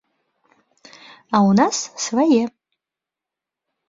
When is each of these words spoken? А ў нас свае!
А 1.35 1.37
ў 1.41 1.51
нас 1.59 1.75
свае! 2.05 2.39